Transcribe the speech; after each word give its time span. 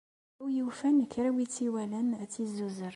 A 0.39 0.41
wi 0.43 0.51
yufan 0.57 0.97
kra 1.11 1.29
n 1.31 1.33
win 1.35 1.43
i 1.43 1.47
tt-iwalan 1.47 2.07
ad 2.21 2.29
tt-yezzuzer. 2.29 2.89